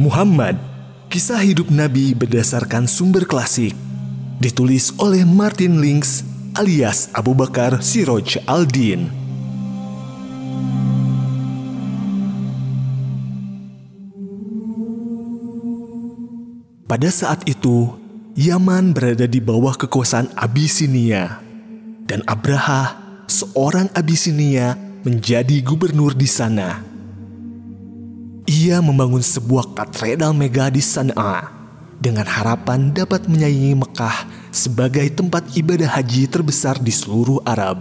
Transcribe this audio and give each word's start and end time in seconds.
Muhammad, 0.00 0.56
kisah 1.12 1.44
hidup 1.44 1.68
Nabi 1.68 2.16
berdasarkan 2.16 2.88
sumber 2.88 3.28
klasik. 3.28 3.76
Ditulis 4.40 4.96
oleh 4.96 5.28
Martin 5.28 5.76
Links 5.76 6.24
alias 6.56 7.12
Abu 7.12 7.36
Bakar 7.36 7.84
Siroj 7.84 8.40
Aldin. 8.48 9.12
Pada 16.88 17.12
saat 17.12 17.44
itu, 17.44 17.92
Yaman 18.40 18.96
berada 18.96 19.28
di 19.28 19.36
bawah 19.36 19.76
kekuasaan 19.76 20.32
Abisinia. 20.32 21.44
Dan 22.08 22.24
Abraha, 22.24 22.96
seorang 23.28 23.92
Abisinia, 23.92 24.80
menjadi 25.04 25.60
gubernur 25.60 26.16
di 26.16 26.24
sana. 26.24 26.89
Ia 28.50 28.82
membangun 28.82 29.22
sebuah 29.22 29.78
katedral 29.78 30.34
megah 30.34 30.74
di 30.74 30.82
Sana'a 30.82 31.54
dengan 32.02 32.26
harapan 32.26 32.90
dapat 32.90 33.30
menyaingi 33.30 33.78
Mekah 33.78 34.26
sebagai 34.50 35.06
tempat 35.14 35.54
ibadah 35.54 35.86
haji 35.86 36.26
terbesar 36.26 36.82
di 36.82 36.90
seluruh 36.90 37.38
Arab. 37.46 37.78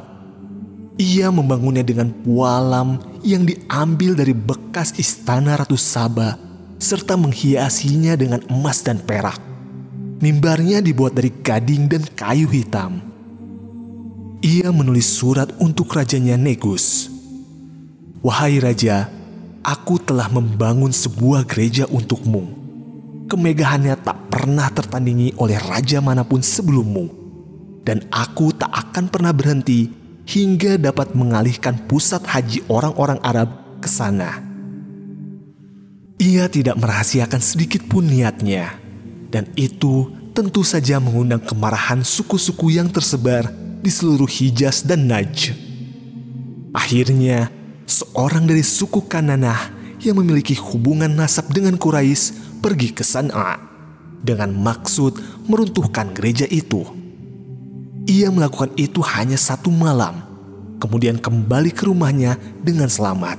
Ia 1.02 1.34
membangunnya 1.34 1.82
dengan 1.82 2.14
pualam 2.14 3.02
yang 3.26 3.50
diambil 3.50 4.14
dari 4.14 4.38
bekas 4.38 4.94
istana 5.02 5.58
Ratu 5.58 5.74
Saba 5.74 6.38
serta 6.78 7.18
menghiasinya 7.18 8.14
dengan 8.14 8.46
emas 8.54 8.86
dan 8.86 9.02
perak. 9.02 9.42
Mimbarnya 10.22 10.86
dibuat 10.86 11.18
dari 11.18 11.34
gading 11.34 11.90
dan 11.90 12.06
kayu 12.14 12.46
hitam. 12.46 13.02
Ia 14.46 14.70
menulis 14.70 15.10
surat 15.18 15.50
untuk 15.58 15.90
rajanya 15.98 16.38
Negus. 16.38 17.10
Wahai 18.22 18.62
raja, 18.62 19.10
aku 19.64 20.00
telah 20.02 20.28
membangun 20.32 20.92
sebuah 20.94 21.46
gereja 21.46 21.86
untukmu. 21.90 22.58
Kemegahannya 23.30 23.94
tak 24.02 24.34
pernah 24.34 24.68
tertandingi 24.74 25.38
oleh 25.38 25.58
raja 25.70 26.02
mana 26.02 26.26
pun 26.26 26.42
sebelummu. 26.42 27.18
Dan 27.86 28.06
aku 28.10 28.54
tak 28.54 28.70
akan 28.70 29.10
pernah 29.10 29.34
berhenti 29.34 29.90
hingga 30.30 30.78
dapat 30.78 31.18
mengalihkan 31.18 31.90
pusat 31.90 32.22
haji 32.26 32.62
orang-orang 32.70 33.18
Arab 33.26 33.50
ke 33.82 33.90
sana. 33.90 34.46
Ia 36.20 36.52
tidak 36.52 36.76
merahasiakan 36.78 37.40
sedikit 37.40 37.88
pun 37.88 38.04
niatnya, 38.04 38.76
dan 39.32 39.48
itu 39.56 40.12
tentu 40.36 40.68
saja 40.68 41.00
mengundang 41.00 41.40
kemarahan 41.40 42.04
suku-suku 42.04 42.76
yang 42.76 42.92
tersebar 42.92 43.48
di 43.80 43.88
seluruh 43.88 44.28
Hijaz 44.28 44.84
dan 44.84 45.08
Najd. 45.08 45.56
Akhirnya, 46.76 47.50
seorang 47.90 48.46
dari 48.46 48.62
suku 48.62 49.10
Kananah 49.10 49.74
yang 50.00 50.22
memiliki 50.22 50.54
hubungan 50.56 51.10
nasab 51.10 51.50
dengan 51.50 51.76
Quraisy 51.76 52.62
pergi 52.62 52.94
ke 52.94 53.02
San'a 53.02 53.58
dengan 54.22 54.54
maksud 54.54 55.18
meruntuhkan 55.50 56.14
gereja 56.14 56.46
itu. 56.48 56.86
Ia 58.06 58.30
melakukan 58.30 58.74
itu 58.78 59.02
hanya 59.04 59.36
satu 59.36 59.74
malam, 59.74 60.22
kemudian 60.78 61.18
kembali 61.20 61.74
ke 61.74 61.90
rumahnya 61.90 62.38
dengan 62.62 62.88
selamat. 62.88 63.38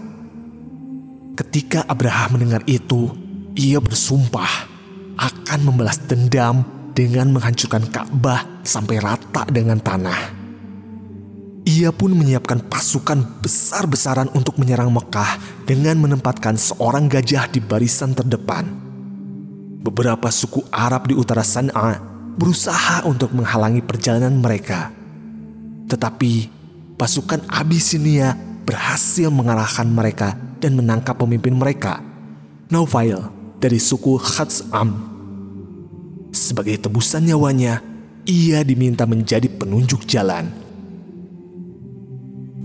Ketika 1.39 1.87
Abraham 1.89 2.37
mendengar 2.37 2.61
itu, 2.69 3.09
ia 3.57 3.81
bersumpah 3.81 4.69
akan 5.17 5.61
membalas 5.65 5.97
dendam 6.05 6.63
dengan 6.93 7.33
menghancurkan 7.33 7.89
Ka'bah 7.89 8.45
sampai 8.67 9.01
rata 9.01 9.49
dengan 9.49 9.81
tanah. 9.81 10.40
Ia 11.69 11.93
pun 11.93 12.17
menyiapkan 12.17 12.65
pasukan 12.73 13.21
besar-besaran 13.45 14.33
untuk 14.33 14.57
menyerang 14.57 14.89
Mekah 14.89 15.37
dengan 15.69 16.01
menempatkan 16.01 16.57
seorang 16.57 17.05
gajah 17.05 17.53
di 17.53 17.61
barisan 17.61 18.17
terdepan. 18.17 18.65
Beberapa 19.85 20.33
suku 20.33 20.65
Arab 20.73 21.13
di 21.13 21.15
utara 21.17 21.45
San'a 21.45 22.01
berusaha 22.41 23.05
untuk 23.05 23.37
menghalangi 23.37 23.85
perjalanan 23.85 24.41
mereka. 24.41 24.89
Tetapi 25.85 26.33
pasukan 26.97 27.45
Abisinia 27.53 28.33
berhasil 28.65 29.29
mengarahkan 29.29 29.89
mereka 29.89 30.37
dan 30.65 30.81
menangkap 30.81 31.17
pemimpin 31.21 31.53
mereka, 31.53 32.01
Naufail 32.73 33.21
dari 33.61 33.77
suku 33.77 34.17
Khatsam. 34.17 34.97
Sebagai 36.33 36.81
tebusan 36.81 37.29
nyawanya, 37.29 37.85
ia 38.25 38.65
diminta 38.65 39.05
menjadi 39.05 39.49
penunjuk 39.51 40.09
jalan 40.09 40.70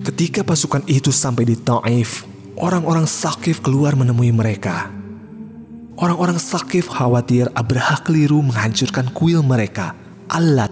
Ketika 0.06 0.46
pasukan 0.46 0.86
itu 0.86 1.10
sampai 1.10 1.50
di 1.50 1.58
Taif, 1.58 2.30
orang-orang 2.62 3.10
Sakif 3.10 3.58
keluar 3.66 3.98
menemui 3.98 4.30
mereka. 4.30 4.94
Orang-orang 5.98 6.38
Sakif 6.38 6.86
khawatir 6.94 7.50
Abraha 7.58 8.06
keliru 8.06 8.38
menghancurkan 8.46 9.10
kuil 9.18 9.42
mereka, 9.42 9.98
alat, 10.30 10.70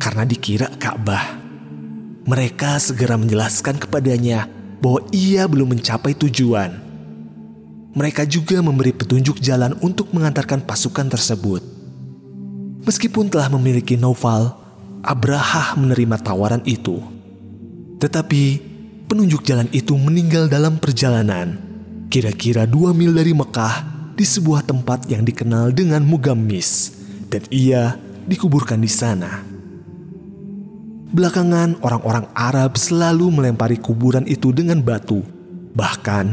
karena 0.00 0.24
dikira 0.24 0.72
Ka'bah. 0.80 1.36
Mereka 2.24 2.80
segera 2.80 3.20
menjelaskan 3.20 3.76
kepadanya 3.76 4.48
bahwa 4.80 5.04
ia 5.12 5.44
belum 5.44 5.76
mencapai 5.76 6.16
tujuan. 6.16 6.80
Mereka 7.92 8.24
juga 8.24 8.64
memberi 8.64 8.96
petunjuk 8.96 9.44
jalan 9.44 9.76
untuk 9.84 10.08
mengantarkan 10.16 10.64
pasukan 10.64 11.12
tersebut. 11.12 11.60
Meskipun 12.88 13.28
telah 13.28 13.52
memiliki 13.52 14.00
Noval, 14.00 14.56
Abraha 15.04 15.76
menerima 15.76 16.16
tawaran 16.16 16.64
itu. 16.64 17.13
Tetapi 18.04 18.60
penunjuk 19.08 19.48
jalan 19.48 19.64
itu 19.72 19.96
meninggal 19.96 20.44
dalam 20.44 20.76
perjalanan, 20.76 21.56
kira-kira 22.12 22.68
dua 22.68 22.92
mil 22.92 23.16
dari 23.16 23.32
Mekah 23.32 23.80
di 24.12 24.28
sebuah 24.28 24.60
tempat 24.60 25.08
yang 25.08 25.24
dikenal 25.24 25.72
dengan 25.72 26.04
Mugammis, 26.04 26.92
dan 27.32 27.48
ia 27.48 27.96
dikuburkan 28.28 28.76
di 28.76 28.92
sana. 28.92 29.40
Belakangan 31.16 31.80
orang-orang 31.80 32.28
Arab 32.36 32.76
selalu 32.76 33.32
melempari 33.32 33.80
kuburan 33.80 34.28
itu 34.28 34.52
dengan 34.52 34.84
batu. 34.84 35.24
Bahkan 35.72 36.24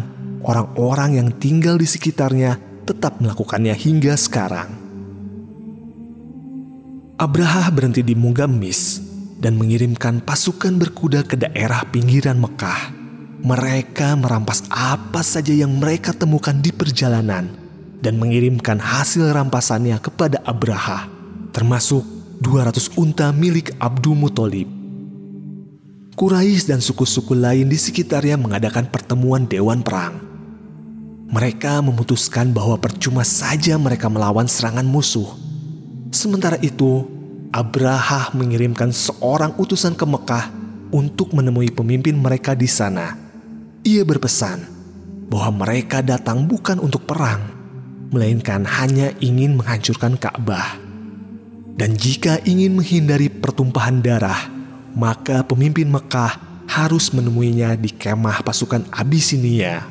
orang-orang 0.43 1.23
yang 1.23 1.29
tinggal 1.39 1.79
di 1.79 1.87
sekitarnya 1.87 2.59
tetap 2.83 3.23
melakukannya 3.23 3.71
hingga 3.79 4.19
sekarang. 4.19 4.75
Abraha 7.15 7.71
berhenti 7.71 8.03
di 8.03 8.11
Mugammis 8.11 9.10
dan 9.41 9.57
mengirimkan 9.57 10.21
pasukan 10.21 10.77
berkuda 10.77 11.25
ke 11.25 11.33
daerah 11.33 11.81
pinggiran 11.89 12.37
Mekah. 12.37 12.93
Mereka 13.41 14.13
merampas 14.21 14.61
apa 14.69 15.25
saja 15.25 15.49
yang 15.49 15.81
mereka 15.81 16.13
temukan 16.13 16.53
di 16.53 16.69
perjalanan 16.69 17.49
dan 18.05 18.21
mengirimkan 18.21 18.77
hasil 18.77 19.33
rampasannya 19.33 19.97
kepada 19.97 20.45
Abraha, 20.45 21.09
termasuk 21.49 22.05
200 22.37 22.93
unta 23.01 23.33
milik 23.33 23.73
Abdul 23.81 24.13
Muthalib. 24.13 24.69
Quraisy 26.13 26.69
dan 26.69 26.77
suku-suku 26.85 27.33
lain 27.33 27.65
di 27.65 27.81
sekitarnya 27.81 28.37
mengadakan 28.37 28.93
pertemuan 28.93 29.49
dewan 29.49 29.81
perang. 29.81 30.21
Mereka 31.33 31.81
memutuskan 31.81 32.53
bahwa 32.53 32.77
percuma 32.77 33.25
saja 33.25 33.73
mereka 33.81 34.05
melawan 34.05 34.45
serangan 34.45 34.85
musuh. 34.85 35.33
Sementara 36.11 36.59
itu, 36.61 37.07
Abraha 37.51 38.31
mengirimkan 38.31 38.95
seorang 38.95 39.51
utusan 39.59 39.91
ke 39.91 40.07
Mekah 40.07 40.47
untuk 40.95 41.35
menemui 41.35 41.67
pemimpin 41.67 42.15
mereka 42.15 42.55
di 42.55 42.63
sana. 42.63 43.19
Ia 43.83 44.07
berpesan 44.07 44.63
bahwa 45.27 45.67
mereka 45.67 45.99
datang 45.99 46.47
bukan 46.47 46.79
untuk 46.79 47.03
perang, 47.03 47.43
melainkan 48.07 48.63
hanya 48.63 49.11
ingin 49.19 49.59
menghancurkan 49.59 50.15
Ka'bah. 50.15 50.79
Dan 51.75 51.99
jika 51.99 52.39
ingin 52.47 52.71
menghindari 52.71 53.27
pertumpahan 53.27 53.99
darah, 53.99 54.47
maka 54.95 55.43
pemimpin 55.43 55.91
Mekah 55.91 56.39
harus 56.71 57.11
menemuinya 57.11 57.75
di 57.75 57.91
kemah 57.91 58.47
pasukan 58.47 58.87
Abisinia. 58.95 59.83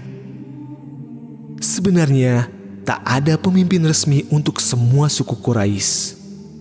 Sebenarnya, 1.61 2.49
tak 2.89 3.05
ada 3.05 3.37
pemimpin 3.37 3.85
resmi 3.85 4.25
untuk 4.33 4.65
semua 4.65 5.13
suku 5.13 5.37
Quraisy 5.37 6.20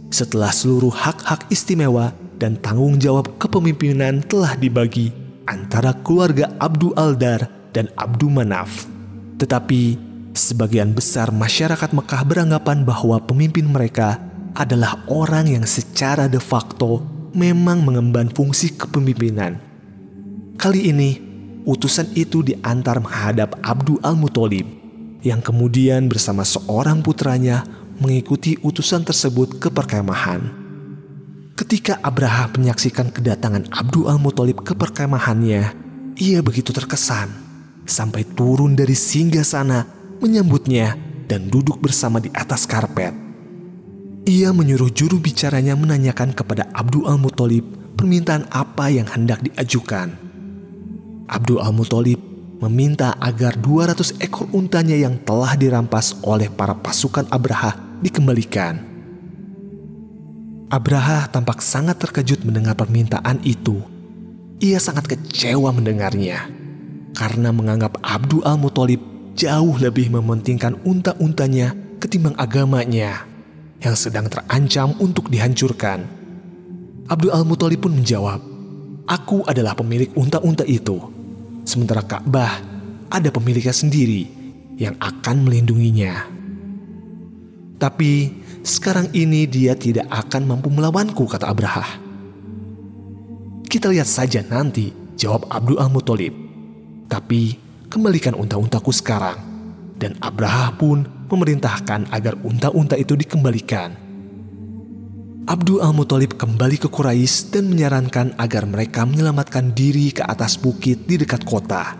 setelah 0.10 0.50
seluruh 0.50 0.92
hak-hak 0.94 1.46
istimewa 1.54 2.14
dan 2.42 2.58
tanggung 2.58 2.98
jawab 2.98 3.38
kepemimpinan 3.38 4.26
telah 4.26 4.58
dibagi 4.58 5.14
antara 5.46 5.94
keluarga 6.06 6.50
Abdul 6.58 6.94
Aldar 6.98 7.50
dan 7.74 7.90
Abdul 7.98 8.34
Manaf. 8.34 8.90
Tetapi 9.38 9.98
sebagian 10.34 10.94
besar 10.94 11.30
masyarakat 11.30 11.94
Mekah 11.94 12.24
beranggapan 12.26 12.86
bahwa 12.86 13.18
pemimpin 13.22 13.70
mereka 13.70 14.18
adalah 14.58 15.00
orang 15.08 15.50
yang 15.50 15.66
secara 15.66 16.26
de 16.26 16.42
facto 16.42 17.02
memang 17.34 17.86
mengemban 17.86 18.28
fungsi 18.34 18.74
kepemimpinan. 18.74 19.62
Kali 20.60 20.92
ini, 20.92 21.16
utusan 21.64 22.12
itu 22.18 22.44
diantar 22.44 23.00
menghadap 23.00 23.56
Abdul 23.64 24.02
Al-Muthalib 24.04 24.68
yang 25.24 25.44
kemudian 25.44 26.08
bersama 26.08 26.44
seorang 26.48 27.04
putranya 27.04 27.64
mengikuti 28.00 28.56
utusan 28.63 29.04
tersebut 29.04 29.60
ke 29.60 29.68
perkemahan. 29.68 30.40
Ketika 31.60 32.00
Abraham 32.00 32.56
menyaksikan 32.56 33.12
kedatangan 33.12 33.68
Abdul 33.75 34.07
Al-Muthalib 34.07 34.63
ke 34.63 34.72
perkemahannya, 34.72 35.75
ia 36.16 36.40
begitu 36.40 36.72
terkesan 36.72 37.28
sampai 37.84 38.24
turun 38.24 38.80
dari 38.80 38.96
singgah 38.96 39.44
sana 39.44 39.84
menyambutnya 40.24 40.96
dan 41.28 41.51
duduk 41.51 41.84
bersama 41.84 42.24
di 42.24 42.31
atas 42.31 42.63
karpet. 42.63 43.12
Ia 44.24 44.56
menyuruh 44.56 44.88
juru 44.95 45.19
bicaranya 45.19 45.75
menanyakan 45.75 46.31
kepada 46.31 46.72
Abdul 46.72 47.04
Al-Muthalib 47.12 47.68
permintaan 48.00 48.48
apa 48.56 48.88
yang 48.88 49.12
hendak 49.12 49.44
diajukan. 49.44 50.16
Abdul 51.28 51.60
Al-Muthalib 51.60 52.24
meminta 52.63 53.19
agar 53.19 53.60
200 53.60 54.24
ekor 54.24 54.48
untanya 54.56 54.95
yang 54.95 55.19
telah 55.28 55.60
dirampas 55.60 56.24
oleh 56.24 56.48
para 56.48 56.75
pasukan 56.75 57.28
Abraha 57.31 57.89
dikembalikan. 58.04 58.81
Abraha 60.69 61.25
tampak 61.34 61.66
sangat 61.66 61.98
terkejut 61.98 62.46
mendengar 62.46 62.78
permintaan 62.78 63.42
itu. 63.42 63.81
Ia 64.62 64.78
sangat 64.78 65.10
kecewa 65.10 65.74
mendengarnya 65.74 66.46
karena 67.18 67.50
menganggap 67.50 67.98
Abdul 68.06 68.46
Al-Muthalib 68.46 69.01
jauh 69.34 69.75
lebih 69.81 70.13
mementingkan 70.13 70.78
unta-untanya 70.86 71.74
ketimbang 71.98 72.36
agamanya 72.38 73.25
yang 73.81 73.96
sedang 73.96 74.30
terancam 74.30 74.94
untuk 75.00 75.31
dihancurkan. 75.31 76.06
Abdul 77.10 77.34
Al-Muthalib 77.34 77.81
pun 77.81 77.98
menjawab, 77.98 78.40
Aku 79.10 79.42
adalah 79.50 79.74
pemilik 79.74 80.13
unta-unta 80.13 80.62
itu. 80.69 81.02
Sementara 81.66 82.06
Ka'bah 82.06 82.62
ada 83.10 83.34
pemiliknya 83.34 83.74
sendiri 83.74 84.30
yang 84.78 84.94
akan 85.02 85.50
melindunginya. 85.50 86.39
Tapi 87.80 88.44
sekarang 88.60 89.08
ini 89.16 89.48
dia 89.48 89.72
tidak 89.72 90.12
akan 90.12 90.52
mampu 90.52 90.68
melawanku, 90.68 91.24
kata 91.24 91.48
Abraha. 91.48 91.96
Kita 93.72 93.88
lihat 93.88 94.04
saja 94.04 94.44
nanti, 94.44 94.92
jawab 95.16 95.48
Abdul 95.48 95.80
Al-Muthalib. 95.80 96.36
Tapi 97.08 97.56
kembalikan 97.88 98.36
unta-untaku 98.36 98.92
sekarang. 98.92 99.40
Dan 99.96 100.20
Abraha 100.20 100.76
pun 100.76 101.08
memerintahkan 101.31 102.12
agar 102.12 102.36
unta-unta 102.44 103.00
itu 103.00 103.16
dikembalikan. 103.16 103.96
Abdul 105.48 105.80
Al-Muthalib 105.80 106.36
kembali 106.36 106.78
ke 106.84 106.92
Quraisy 106.92 107.56
dan 107.56 107.72
menyarankan 107.72 108.36
agar 108.36 108.68
mereka 108.68 109.08
menyelamatkan 109.08 109.72
diri 109.72 110.12
ke 110.12 110.22
atas 110.22 110.60
bukit 110.60 111.08
di 111.08 111.16
dekat 111.16 111.48
kota. 111.48 111.96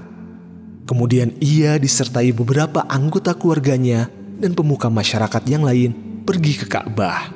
Kemudian 0.86 1.34
ia 1.40 1.80
disertai 1.80 2.36
beberapa 2.36 2.84
anggota 2.86 3.34
keluarganya 3.34 4.19
dan 4.40 4.56
pemuka 4.56 4.88
masyarakat 4.88 5.44
yang 5.46 5.68
lain 5.68 6.24
pergi 6.24 6.64
ke 6.64 6.66
Ka'bah. 6.66 7.30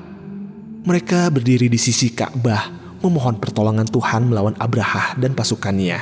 Mereka 0.84 1.28
berdiri 1.32 1.68
di 1.68 1.80
sisi 1.80 2.12
Ka'bah 2.12 2.72
memohon 3.04 3.36
pertolongan 3.38 3.88
Tuhan 3.88 4.32
melawan 4.32 4.56
Abraha 4.56 5.20
dan 5.20 5.36
pasukannya. 5.36 6.00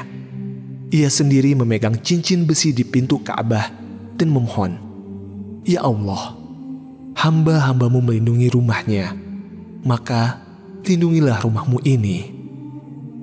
Ia 0.94 1.09
sendiri 1.09 1.57
memegang 1.57 1.98
cincin 1.98 2.45
besi 2.45 2.69
di 2.71 2.86
pintu 2.86 3.18
Ka'bah 3.25 3.74
dan 4.15 4.30
memohon, 4.30 4.77
Ya 5.65 5.81
Allah, 5.81 6.38
hamba-hambamu 7.18 8.01
melindungi 8.06 8.53
rumahnya, 8.53 9.18
maka 9.81 10.42
lindungilah 10.86 11.42
rumahmu 11.42 11.81
ini. 11.86 12.30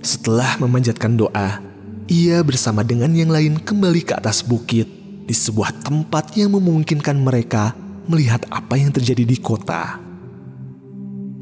Setelah 0.03 0.59
memanjatkan 0.59 1.19
doa, 1.19 1.63
ia 2.07 2.41
bersama 2.43 2.83
dengan 2.83 3.13
yang 3.15 3.31
lain 3.31 3.61
kembali 3.63 4.01
ke 4.07 4.15
atas 4.17 4.41
bukit 4.41 4.98
di 5.29 5.37
sebuah 5.37 5.85
tempat 5.85 6.33
yang 6.41 6.57
memungkinkan 6.57 7.21
mereka 7.21 7.77
melihat 8.09 8.49
apa 8.49 8.81
yang 8.81 8.89
terjadi 8.89 9.29
di 9.29 9.37
kota. 9.37 10.01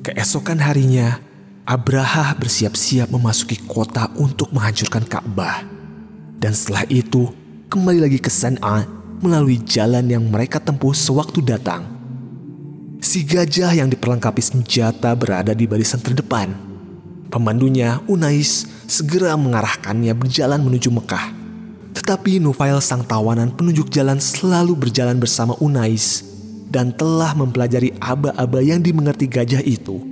Keesokan 0.03 0.59
harinya, 0.59 1.23
Abraha 1.63 2.35
bersiap-siap 2.35 3.15
memasuki 3.15 3.63
kota 3.63 4.11
untuk 4.19 4.51
menghancurkan 4.51 5.07
Ka'bah. 5.07 5.63
Dan 6.43 6.51
setelah 6.51 6.83
itu, 6.91 7.31
kembali 7.71 8.03
lagi 8.03 8.19
ke 8.19 8.27
San'a 8.27 8.91
melalui 9.23 9.63
jalan 9.63 10.11
yang 10.11 10.27
mereka 10.27 10.59
tempuh 10.59 10.91
sewaktu 10.91 11.39
datang. 11.47 11.87
Si 12.99 13.23
gajah 13.23 13.71
yang 13.71 13.87
diperlengkapi 13.87 14.43
senjata 14.43 15.15
berada 15.15 15.55
di 15.55 15.71
barisan 15.71 16.03
terdepan. 16.03 16.51
Pemandunya, 17.31 18.03
Unais, 18.11 18.67
segera 18.91 19.39
mengarahkannya 19.39 20.11
berjalan 20.15 20.59
menuju 20.63 20.91
Mekah. 20.91 21.36
Tetapi 21.97 22.37
Nufail 22.45 22.77
sang 22.85 23.01
tawanan 23.09 23.49
penunjuk 23.57 23.89
jalan 23.89 24.21
selalu 24.21 24.77
berjalan 24.77 25.17
bersama 25.17 25.57
Unais 25.65 26.21
dan 26.69 26.93
telah 26.93 27.33
mempelajari 27.33 27.97
aba-aba 27.97 28.61
yang 28.61 28.85
dimengerti 28.85 29.25
gajah 29.25 29.65
itu. 29.65 30.05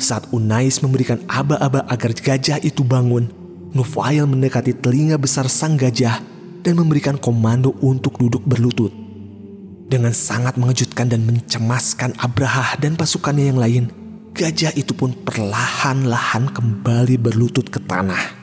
Saat 0.00 0.32
Unais 0.32 0.80
memberikan 0.80 1.20
aba-aba 1.28 1.84
agar 1.92 2.16
gajah 2.16 2.56
itu 2.64 2.80
bangun, 2.80 3.28
Nufail 3.76 4.24
mendekati 4.24 4.72
telinga 4.72 5.20
besar 5.20 5.44
sang 5.52 5.76
gajah 5.76 6.24
dan 6.64 6.74
memberikan 6.80 7.20
komando 7.20 7.76
untuk 7.84 8.16
duduk 8.16 8.40
berlutut. 8.48 8.88
Dengan 9.92 10.16
sangat 10.16 10.56
mengejutkan 10.56 11.12
dan 11.12 11.28
mencemaskan 11.28 12.16
Abraha 12.16 12.80
dan 12.80 12.96
pasukannya 12.96 13.52
yang 13.52 13.60
lain, 13.60 13.84
gajah 14.32 14.72
itu 14.72 14.96
pun 14.96 15.12
perlahan-lahan 15.12 16.48
kembali 16.48 17.20
berlutut 17.20 17.68
ke 17.68 17.76
tanah. 17.84 18.37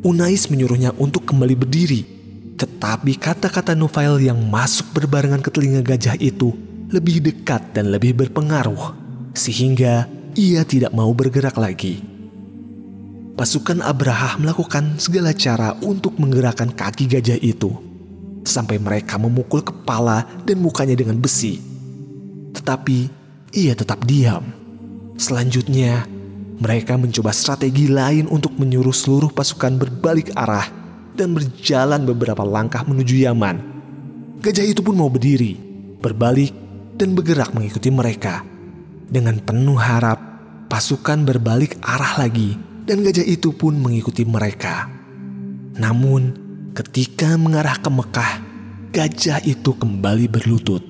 Unais 0.00 0.48
menyuruhnya 0.48 0.96
untuk 0.96 1.28
kembali 1.28 1.54
berdiri, 1.56 2.02
tetapi 2.56 3.20
kata-kata 3.20 3.76
Nufail 3.76 4.16
yang 4.20 4.40
masuk 4.48 4.96
berbarengan 4.96 5.44
ke 5.44 5.52
telinga 5.52 5.84
gajah 5.84 6.16
itu 6.16 6.56
lebih 6.88 7.20
dekat 7.20 7.76
dan 7.76 7.92
lebih 7.92 8.16
berpengaruh, 8.16 8.96
sehingga 9.36 10.08
ia 10.32 10.64
tidak 10.64 10.96
mau 10.96 11.12
bergerak 11.12 11.60
lagi 11.60 12.10
pasukan 13.40 13.80
Abraha 13.80 14.36
melakukan 14.36 15.00
segala 15.00 15.32
cara 15.32 15.72
untuk 15.80 16.20
menggerakkan 16.20 16.76
kaki 16.76 17.08
gajah 17.08 17.40
itu, 17.40 17.72
sampai 18.44 18.76
mereka 18.76 19.16
memukul 19.16 19.64
kepala 19.64 20.28
dan 20.44 20.60
mukanya 20.60 20.92
dengan 20.92 21.16
besi. 21.16 21.56
Tetapi 22.52 23.08
ia 23.56 23.72
tetap 23.72 24.04
diam. 24.04 24.44
Selanjutnya, 25.16 26.04
mereka 26.60 27.00
mencoba 27.00 27.32
strategi 27.32 27.88
lain 27.88 28.28
untuk 28.28 28.52
menyuruh 28.60 28.92
seluruh 28.92 29.32
pasukan 29.32 29.80
berbalik 29.80 30.28
arah 30.36 30.68
dan 31.16 31.32
berjalan 31.32 32.04
beberapa 32.04 32.44
langkah 32.44 32.84
menuju 32.84 33.24
Yaman. 33.24 33.56
Gajah 34.44 34.68
itu 34.68 34.84
pun 34.84 34.92
mau 34.92 35.08
berdiri, 35.08 35.56
berbalik, 36.04 36.52
dan 37.00 37.16
bergerak 37.16 37.56
mengikuti 37.56 37.88
mereka. 37.88 38.44
Dengan 39.08 39.40
penuh 39.40 39.80
harap, 39.80 40.20
pasukan 40.68 41.24
berbalik 41.24 41.80
arah 41.80 42.20
lagi 42.20 42.60
dan 42.84 43.00
gajah 43.00 43.24
itu 43.24 43.56
pun 43.56 43.80
mengikuti 43.80 44.28
mereka. 44.28 44.84
Namun, 45.80 46.36
ketika 46.76 47.40
mengarah 47.40 47.80
ke 47.80 47.88
Mekah, 47.88 48.32
gajah 48.92 49.40
itu 49.48 49.72
kembali 49.72 50.28
berlutut. 50.28 50.84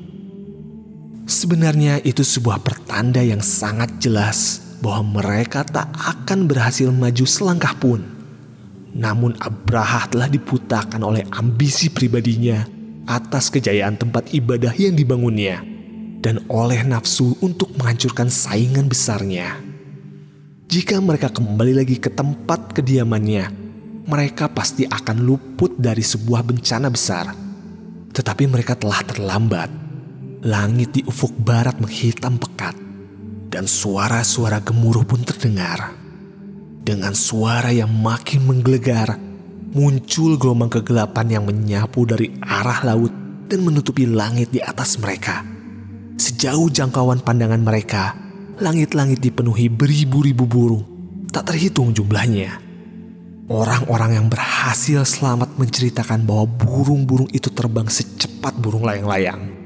Sebenarnya 1.30 2.02
itu 2.02 2.26
sebuah 2.26 2.58
pertanda 2.58 3.22
yang 3.22 3.38
sangat 3.38 4.02
jelas 4.02 4.69
bahwa 4.80 5.20
mereka 5.22 5.62
tak 5.64 5.88
akan 5.96 6.48
berhasil 6.48 6.88
maju 6.88 7.24
selangkah 7.24 7.76
pun. 7.76 8.00
Namun 8.90 9.38
Abraha 9.38 10.10
telah 10.10 10.26
diputakan 10.26 11.04
oleh 11.06 11.22
ambisi 11.30 11.92
pribadinya 11.92 12.66
atas 13.06 13.48
kejayaan 13.48 13.96
tempat 14.00 14.34
ibadah 14.34 14.74
yang 14.74 14.98
dibangunnya 14.98 15.62
dan 16.20 16.44
oleh 16.52 16.84
nafsu 16.84 17.38
untuk 17.40 17.72
menghancurkan 17.78 18.28
saingan 18.28 18.90
besarnya. 18.90 19.56
Jika 20.70 21.02
mereka 21.02 21.32
kembali 21.34 21.74
lagi 21.74 21.98
ke 21.98 22.12
tempat 22.12 22.76
kediamannya, 22.76 23.50
mereka 24.06 24.46
pasti 24.46 24.86
akan 24.86 25.22
luput 25.22 25.74
dari 25.78 26.02
sebuah 26.02 26.46
bencana 26.46 26.86
besar. 26.86 27.34
Tetapi 28.10 28.46
mereka 28.46 28.78
telah 28.78 29.02
terlambat. 29.02 29.70
Langit 30.40 30.96
di 30.96 31.02
ufuk 31.04 31.36
barat 31.36 31.76
menghitam 31.76 32.40
pekat, 32.40 32.72
dan 33.50 33.66
suara-suara 33.66 34.62
gemuruh 34.62 35.02
pun 35.02 35.26
terdengar. 35.26 35.92
Dengan 36.80 37.12
suara 37.12 37.74
yang 37.74 37.90
makin 37.90 38.46
menggelegar, 38.46 39.18
muncul 39.74 40.38
gelombang 40.38 40.70
kegelapan 40.70 41.26
yang 41.28 41.44
menyapu 41.44 42.06
dari 42.06 42.30
arah 42.40 42.86
laut 42.86 43.12
dan 43.50 43.66
menutupi 43.66 44.06
langit 44.06 44.54
di 44.54 44.62
atas 44.62 44.96
mereka. 45.02 45.42
Sejauh 46.16 46.70
jangkauan 46.70 47.20
pandangan 47.20 47.60
mereka, 47.60 48.14
langit-langit 48.62 49.18
dipenuhi 49.18 49.66
beribu-ribu 49.66 50.46
burung, 50.46 50.84
tak 51.28 51.50
terhitung 51.50 51.90
jumlahnya. 51.90 52.62
Orang-orang 53.50 54.14
yang 54.14 54.26
berhasil 54.30 55.02
selamat 55.02 55.58
menceritakan 55.58 56.22
bahwa 56.22 56.46
burung-burung 56.46 57.26
itu 57.34 57.50
terbang 57.50 57.90
secepat 57.90 58.54
burung 58.62 58.86
layang-layang, 58.86 59.59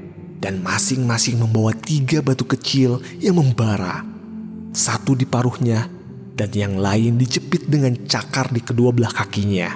dan 0.45 0.61
masing-masing 0.61 1.41
membawa 1.41 1.73
tiga 1.73 2.21
batu 2.21 2.45
kecil 2.45 3.01
yang 3.17 3.41
membara, 3.41 4.05
satu 4.77 5.17
di 5.17 5.25
paruhnya, 5.25 5.89
dan 6.37 6.53
yang 6.53 6.77
lain 6.77 7.17
dijepit 7.17 7.65
dengan 7.65 7.97
cakar 8.05 8.53
di 8.53 8.61
kedua 8.61 8.93
belah 8.93 9.09
kakinya. 9.09 9.73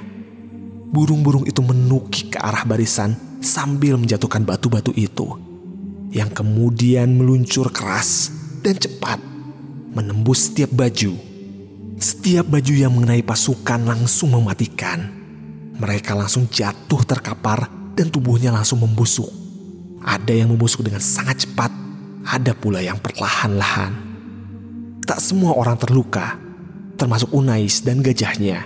Burung-burung 0.94 1.50
itu 1.50 1.66
menukik 1.66 2.38
ke 2.38 2.38
arah 2.38 2.70
barisan 2.70 3.18
sambil 3.42 3.98
menjatuhkan 3.98 4.46
batu-batu 4.46 4.94
itu, 4.94 5.42
yang 6.14 6.30
kemudian 6.30 7.18
meluncur 7.18 7.74
keras 7.74 8.30
dan 8.62 8.78
cepat 8.78 9.18
menembus 9.98 10.54
setiap 10.54 10.70
baju. 10.70 11.18
Setiap 11.98 12.46
baju 12.46 12.74
yang 12.78 12.94
mengenai 12.94 13.26
pasukan 13.26 13.90
langsung 13.90 14.38
mematikan. 14.38 15.02
Mereka 15.82 16.14
langsung 16.14 16.46
jatuh 16.46 17.02
terkapar 17.10 17.66
dan 17.98 18.14
tubuhnya 18.14 18.54
langsung 18.54 18.86
membusuk. 18.86 19.38
Ada 20.00 20.32
yang 20.32 20.56
membusuk 20.56 20.86
dengan 20.88 21.03
sangat 21.03 21.44
cepat, 21.44 21.72
ada 22.24 22.56
pula 22.56 22.79
yang 22.79 23.00
perlahan-lahan. 23.00 23.91
Tak 25.03 25.20
semua 25.20 25.58
orang 25.58 25.75
terluka, 25.75 26.39
termasuk 26.96 27.32
Unais 27.36 27.82
dan 27.84 28.00
gajahnya. 28.00 28.63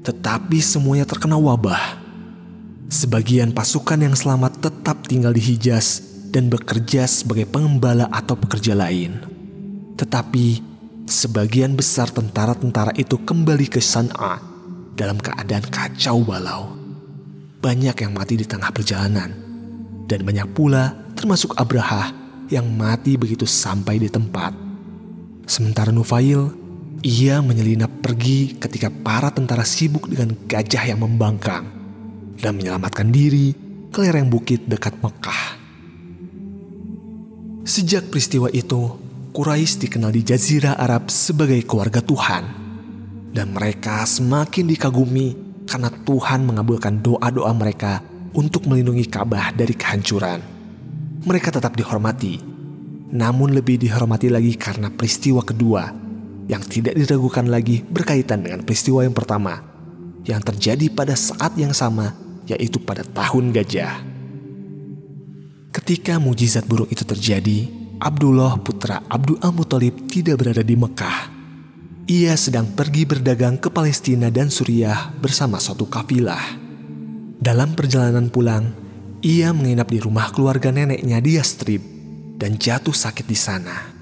Tetapi 0.00 0.58
semuanya 0.60 1.04
terkena 1.06 1.36
wabah. 1.36 2.00
Sebagian 2.90 3.54
pasukan 3.54 4.00
yang 4.02 4.16
selamat 4.18 4.58
tetap 4.58 5.06
tinggal 5.06 5.30
di 5.30 5.38
Hijaz 5.38 6.02
dan 6.34 6.50
bekerja 6.50 7.06
sebagai 7.06 7.46
pengembala 7.46 8.10
atau 8.10 8.34
pekerja 8.34 8.74
lain. 8.74 9.22
Tetapi 9.94 10.46
sebagian 11.06 11.74
besar 11.78 12.10
tentara-tentara 12.10 12.94
itu 12.98 13.18
kembali 13.20 13.66
ke 13.70 13.78
San'a 13.78 14.42
dalam 14.98 15.18
keadaan 15.18 15.66
kacau 15.70 16.22
balau. 16.26 16.74
Banyak 17.60 17.96
yang 18.00 18.12
mati 18.16 18.40
di 18.40 18.46
tengah 18.48 18.72
perjalanan, 18.72 19.49
dan 20.10 20.26
banyak 20.26 20.50
pula 20.50 20.90
termasuk 21.14 21.54
Abraha 21.54 22.10
yang 22.50 22.66
mati 22.66 23.14
begitu 23.14 23.46
sampai 23.46 24.02
di 24.02 24.10
tempat. 24.10 24.50
Sementara 25.46 25.94
Nufail, 25.94 26.50
ia 27.06 27.38
menyelinap 27.38 28.02
pergi 28.02 28.58
ketika 28.58 28.90
para 28.90 29.30
tentara 29.30 29.62
sibuk 29.62 30.10
dengan 30.10 30.34
gajah 30.50 30.82
yang 30.90 31.06
membangkang 31.06 31.70
dan 32.42 32.58
menyelamatkan 32.58 33.14
diri 33.14 33.54
ke 33.94 34.02
lereng 34.02 34.26
bukit 34.26 34.66
dekat 34.66 34.98
Mekah. 34.98 35.62
Sejak 37.62 38.10
peristiwa 38.10 38.50
itu, 38.50 38.98
Quraisy 39.30 39.86
dikenal 39.86 40.10
di 40.10 40.26
Jazirah 40.26 40.74
Arab 40.74 41.06
sebagai 41.06 41.62
keluarga 41.62 42.02
Tuhan. 42.02 42.58
Dan 43.30 43.54
mereka 43.54 44.02
semakin 44.02 44.66
dikagumi 44.66 45.38
karena 45.70 45.86
Tuhan 45.86 46.50
mengabulkan 46.50 46.98
doa-doa 46.98 47.54
mereka 47.54 48.02
untuk 48.36 48.66
melindungi 48.70 49.06
Ka'bah 49.10 49.54
dari 49.54 49.74
kehancuran. 49.74 50.40
Mereka 51.26 51.52
tetap 51.52 51.76
dihormati, 51.76 52.40
namun 53.12 53.52
lebih 53.52 53.76
dihormati 53.76 54.30
lagi 54.30 54.54
karena 54.56 54.88
peristiwa 54.88 55.42
kedua 55.44 55.90
yang 56.50 56.62
tidak 56.66 56.98
diragukan 56.98 57.46
lagi 57.46 57.82
berkaitan 57.86 58.42
dengan 58.42 58.66
peristiwa 58.66 59.06
yang 59.06 59.14
pertama 59.14 59.70
yang 60.24 60.40
terjadi 60.44 60.92
pada 60.92 61.16
saat 61.16 61.56
yang 61.56 61.72
sama, 61.72 62.12
yaitu 62.44 62.76
pada 62.82 63.04
tahun 63.06 63.54
gajah. 63.56 64.04
Ketika 65.70 66.18
mujizat 66.18 66.66
burung 66.66 66.90
itu 66.90 67.06
terjadi, 67.06 67.70
Abdullah 68.02 68.58
putra 68.60 69.06
Abdul 69.06 69.38
Al-Muthalib 69.40 70.10
tidak 70.10 70.42
berada 70.42 70.66
di 70.66 70.74
Mekah. 70.74 71.40
Ia 72.10 72.34
sedang 72.34 72.74
pergi 72.74 73.06
berdagang 73.06 73.54
ke 73.62 73.70
Palestina 73.70 74.34
dan 74.34 74.50
Suriah 74.50 75.14
bersama 75.22 75.62
suatu 75.62 75.86
kafilah. 75.86 76.59
Dalam 77.40 77.72
perjalanan 77.72 78.28
pulang, 78.28 78.68
ia 79.24 79.48
menginap 79.56 79.88
di 79.88 79.96
rumah 79.96 80.28
keluarga 80.28 80.68
neneknya 80.68 81.24
di 81.24 81.40
Yastrib 81.40 81.80
dan 82.36 82.60
jatuh 82.60 82.92
sakit 82.92 83.24
di 83.24 83.32
sana. 83.32 83.96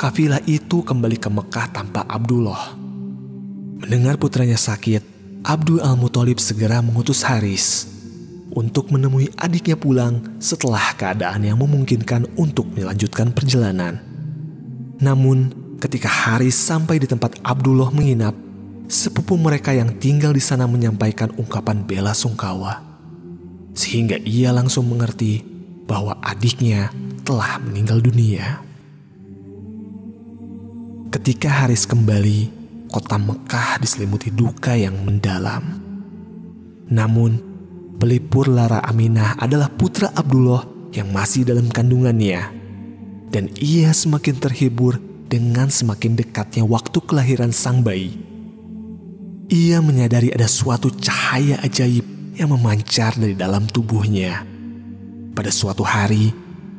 Kafilah 0.00 0.40
itu 0.48 0.80
kembali 0.80 1.20
ke 1.20 1.28
Mekah 1.28 1.76
tanpa 1.76 2.08
Abdullah. 2.08 2.72
Mendengar 3.84 4.16
putranya 4.16 4.56
sakit, 4.56 5.04
Abdul 5.44 5.84
Al-Muthalib 5.84 6.40
segera 6.40 6.80
mengutus 6.80 7.20
Haris 7.20 7.84
untuk 8.56 8.88
menemui 8.88 9.28
adiknya 9.36 9.76
pulang 9.76 10.24
setelah 10.40 10.96
keadaan 10.96 11.44
yang 11.44 11.60
memungkinkan 11.60 12.32
untuk 12.40 12.64
melanjutkan 12.72 13.28
perjalanan. 13.28 14.00
Namun, 15.04 15.52
ketika 15.84 16.08
Haris 16.08 16.56
sampai 16.56 16.96
di 16.96 17.04
tempat 17.04 17.36
Abdullah 17.44 17.92
menginap, 17.92 18.32
sepupu 18.88 19.40
mereka 19.40 19.72
yang 19.72 19.96
tinggal 19.96 20.32
di 20.32 20.42
sana 20.42 20.68
menyampaikan 20.68 21.32
ungkapan 21.36 21.84
bela 21.84 22.12
sungkawa. 22.12 22.82
Sehingga 23.74 24.20
ia 24.22 24.54
langsung 24.54 24.86
mengerti 24.86 25.42
bahwa 25.84 26.16
adiknya 26.22 26.92
telah 27.24 27.58
meninggal 27.60 27.98
dunia. 28.00 28.60
Ketika 31.10 31.46
Haris 31.46 31.86
kembali, 31.86 32.50
kota 32.90 33.18
Mekah 33.18 33.78
diselimuti 33.78 34.34
duka 34.34 34.74
yang 34.74 34.98
mendalam. 35.06 35.62
Namun, 36.90 37.38
pelipur 37.98 38.50
Lara 38.50 38.82
Aminah 38.82 39.38
adalah 39.38 39.70
putra 39.70 40.10
Abdullah 40.10 40.66
yang 40.90 41.10
masih 41.14 41.46
dalam 41.46 41.70
kandungannya. 41.70 42.50
Dan 43.30 43.50
ia 43.58 43.90
semakin 43.90 44.38
terhibur 44.38 45.02
dengan 45.26 45.66
semakin 45.66 46.14
dekatnya 46.14 46.62
waktu 46.62 46.98
kelahiran 47.02 47.50
sang 47.50 47.82
bayi. 47.82 48.23
Ia 49.52 49.80
menyadari 49.84 50.32
ada 50.32 50.48
suatu 50.48 50.88
cahaya 50.88 51.60
ajaib 51.60 52.04
yang 52.36 52.52
memancar 52.52 53.16
dari 53.16 53.36
dalam 53.36 53.68
tubuhnya. 53.68 54.44
Pada 55.36 55.50
suatu 55.52 55.84
hari, 55.84 56.32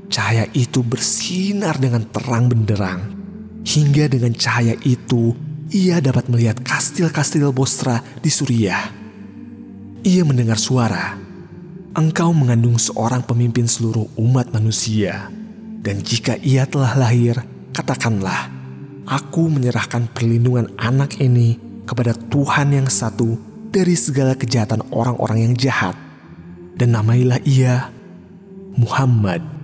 cahaya 0.10 0.50
itu 0.56 0.82
bersinar 0.82 1.78
dengan 1.78 2.08
terang 2.10 2.50
benderang. 2.50 3.02
Hingga 3.66 4.10
dengan 4.10 4.34
cahaya 4.34 4.74
itu, 4.86 5.34
ia 5.70 6.02
dapat 6.02 6.30
melihat 6.30 6.62
kastil-kastil 6.62 7.50
Bosra 7.54 8.02
di 8.22 8.30
Suriah 8.30 9.06
ia 10.06 10.22
mendengar 10.22 10.62
suara, 10.62 11.18
"Engkau 11.98 12.30
mengandung 12.30 12.78
seorang 12.78 13.26
pemimpin 13.26 13.66
seluruh 13.66 14.06
umat 14.22 14.54
manusia, 14.54 15.34
dan 15.82 15.98
jika 16.06 16.38
ia 16.46 16.70
telah 16.70 16.94
lahir, 16.94 17.42
katakanlah, 17.74 18.54
Aku 19.06 19.54
menyerahkan 19.54 20.10
perlindungan 20.18 20.74
anak 20.82 21.22
ini 21.22 21.62
kepada 21.88 22.12
Tuhan 22.12 22.76
yang 22.76 22.90
satu 22.92 23.40
dari 23.72 23.96
segala 23.96 24.36
kejahatan 24.36 24.84
orang-orang 24.92 25.50
yang 25.50 25.54
jahat, 25.56 25.96
dan 26.76 26.92
namailah 26.92 27.40
ia 27.48 27.88
Muhammad." 28.76 29.55